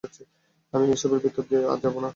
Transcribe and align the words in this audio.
আমি 0.73 0.85
এসবের 0.95 1.19
ভিতর 1.25 1.43
আর 1.71 1.77
যাবো 1.83 1.99
না। 2.03 2.09